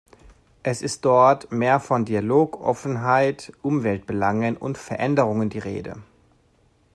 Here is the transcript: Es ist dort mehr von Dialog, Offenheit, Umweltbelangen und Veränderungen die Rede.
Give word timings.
Es 0.63 0.81
ist 0.81 1.05
dort 1.05 1.51
mehr 1.51 1.79
von 1.79 2.05
Dialog, 2.05 2.59
Offenheit, 2.59 3.51
Umweltbelangen 3.61 4.57
und 4.57 4.79
Veränderungen 4.79 5.51
die 5.51 5.59
Rede. 5.59 6.01